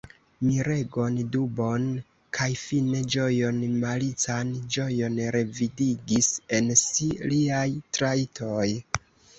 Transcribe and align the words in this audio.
Miregon, 0.45 1.17
dubon 1.35 1.85
kaj 2.37 2.47
fine 2.63 3.01
ĝojon, 3.17 3.61
malican 3.85 4.55
ĝojon 4.79 5.23
revidigis 5.39 6.35
en 6.61 6.77
si 6.87 7.13
liaj 7.35 7.67
trajtoj. 8.01 8.69